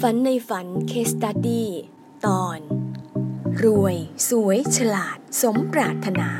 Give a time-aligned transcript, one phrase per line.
[0.00, 1.68] ฝันในฝันเคสตัดดี้
[2.26, 2.58] ตอน
[3.62, 3.96] รวย
[4.28, 6.30] สวย ฉลาด สมปรารถนา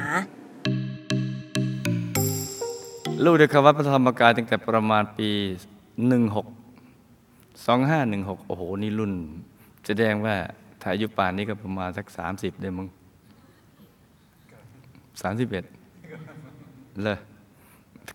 [3.24, 5.30] ลูกได้เข้าวัดพระธรรมกายตั้งแต่ประมาณปี
[6.08, 6.08] 16
[7.66, 9.12] 2516 โอ้โห นี่รุ่น
[9.86, 10.36] แสดงว่า
[10.80, 12.88] ถ้าอายุป่านนี้ก็ประมาณสัก 30 ได้มั้ง
[15.30, 17.18] 31เลย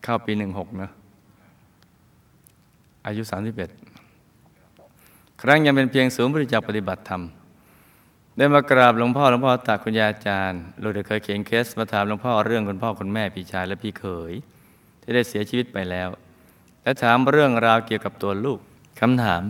[0.04, 0.92] เข้าปี 16เนอะ
[3.08, 3.93] อายุ 31
[5.46, 7.22] ครั้งยังเป็นเพียงศูนย์บริจาคปฏิบัติธรรม
[8.38, 14.34] ได้มากราบหลวงพ่อหลวงพ่อตาคุณยาอาจารย์ลูกได้เคยเขียนเคสมาถามหลวงพ่อเรื่องคุณพ่อคุณแม่พี่ชายและพี่เขย
[15.02, 16.10] ที่ได้เสียชีวิตไปแล้ว
[16.84, 18.60] และถามเรื่องราวเกี่ยวกับตัวลูก
[19.00, 19.44] คำถาม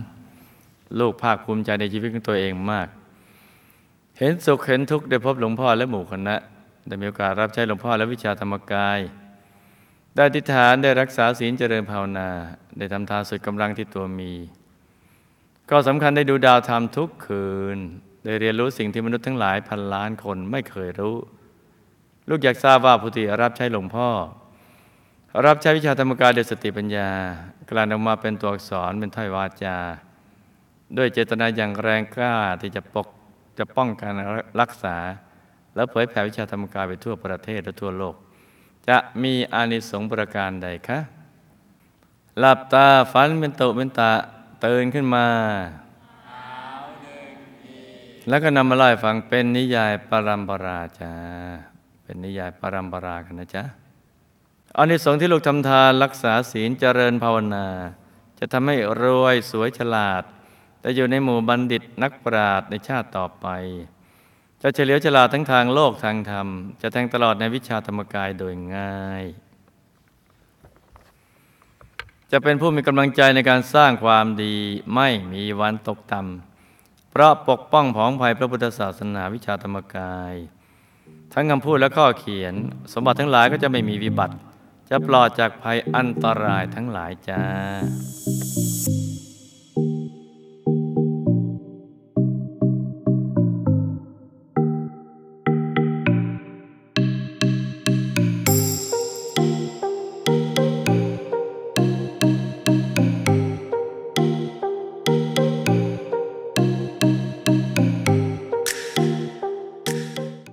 [0.99, 2.87] ลูกภาคภูมิใจในชีวิตของตัวเองมาก
[4.17, 6.35] เห็นสุขเห็นทุกข์ได้พบหลวงพ่อและหมู่คณะ
[6.87, 8.99] ได้มีโอกาสรับใช้หลวงพ่อและวิชาธรรมกาย
[10.15, 12.29] ได้ทิฏฐานได้รักษาศีลเจริญภาวนา
[12.77, 14.33] ได้ทำทานสุดกำลังที่ตัวมี
[15.69, 17.77] ก็สำคัญได้ดูดาวธรรมทุกคืน
[18.25, 21.15] ได้เรียนรู้สิ่งที่มนุษย์ทั้งหลายพันล้านคนไม่เคยรู้
[22.29, 24.09] ลูกอยากทราบว่าผู้ที่รับใช้หลวงพ่อ
[25.45, 27.09] รับใช้วิชาธรรมกายด้วยสติปัญญา
[27.69, 29.77] กลั่นออกมาเป็นตัวอักษรเป็นถ้อยวาจา
[30.97, 33.07] ด้วยเจตนาอย่างแรงกล้าที่จะปก
[33.57, 34.11] จะป้องกัน
[34.61, 34.95] รักษา
[35.75, 38.15] และเผยแผ่วิชาธรรมกายไปทั่วประเทศและทั่วโลก
[38.87, 40.99] จะมีอานิสงส์ประการใดคะ
[42.39, 44.11] หลับตาฝันเป็นตุเป็นตา
[44.65, 45.27] ตื่นขึ้นมา
[48.29, 51.13] แล้วก็นำมาเล่าให้ฟังเป็นนิยายปรัมปราจ้า
[52.03, 53.63] เป็นนิยายปรัมปรากันนะจ๊ะ
[54.77, 57.67] อานิสงส์ที่ลูกทำทานรักษาศีลเจริญภาวนา
[58.39, 60.23] จะทำให้รวยสวยฉลาด
[60.81, 63.47] แต่อยู่ในหมู่บัณฑิตนักปราชญ์ในชาติต่อไป
[64.61, 66.47] จะเฉลียวฉลาดทั้งทางโลกทางธรรม
[66.81, 69.23] จะแทงตลอดในวิชาธรรมกายโดยง่าย
[72.35, 74.55] จะเป็นผู้มีกำลังใจในการสร้างความดี
[74.95, 80.33] ไม่มีวันตกต่ำเพราะปกป้องผองภัยพระพุทธศาสนาวิชาธรรมกาย
[81.33, 82.53] ทั้งคำพูดและข้อเขียน
[82.93, 84.35] สมบัติทั้งหลายก็จะไม่มีวิบัติ
[84.89, 87.41] จะปลอดจากภัยอันตรายทั้งหลายจ้า